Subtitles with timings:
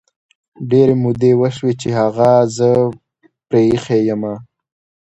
[0.69, 2.69] ډیري مودې وشوی چې هغه زه
[3.47, 4.33] پری ایښي یمه